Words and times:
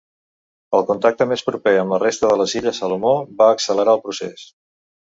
El 0.77 0.85
contacte 0.87 1.27
més 1.33 1.43
proper 1.51 1.75
amb 1.83 1.95
la 1.97 2.01
resta 2.05 2.33
de 2.33 2.39
les 2.41 2.57
Illes 2.63 2.83
Salomó 2.85 3.15
va 3.45 3.53
accelerar 3.59 3.99
el 3.99 4.07
procés. 4.09 4.53